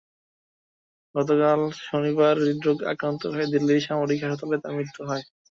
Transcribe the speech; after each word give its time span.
গতকাল 1.15 1.59
শনিবার 1.81 2.35
হৃদ্রোগে 2.43 2.85
আক্রান্ত 2.91 3.21
হয়ে 3.33 3.51
দিল্লির 3.53 3.85
সামরিক 3.87 4.19
হাসপাতালে 4.23 4.61
তাঁর 4.63 4.75
মৃত্যু 4.77 5.01
হয়। 5.09 5.23